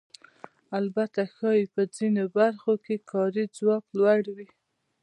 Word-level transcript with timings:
البته 0.79 1.21
ښایي 1.35 1.65
په 1.73 1.81
ځینو 1.95 2.23
برخو 2.37 2.73
کې 2.85 2.95
کاري 3.11 3.45
ځواک 3.57 3.85
لوړ 3.97 4.21
وي 4.35 4.47